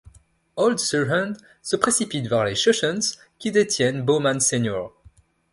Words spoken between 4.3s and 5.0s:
Sr.